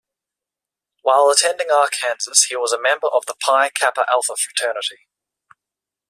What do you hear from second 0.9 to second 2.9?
While attending Arkansas, he was a